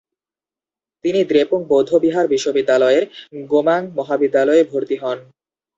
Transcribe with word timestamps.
তিনি 1.05 1.19
দ্রেপুং 1.23 1.59
বৌদ্ধবিহার 1.63 2.25
বিশ্ববিদ্যালয়ের 2.27 3.03
গোমাং 3.49 3.81
মহাবিদ্যালয়ে 3.97 4.63
ভর্তি 4.63 4.95
হন। 4.95 5.17